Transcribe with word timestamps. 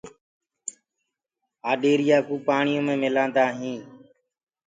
آڏيري 1.69 2.05
يو 2.11 2.19
ڪوُ 2.27 2.35
پآڻيو 2.47 2.81
مي 2.85 2.93
مِلآندآ 3.03 3.43
هينٚ۔ 3.57 3.83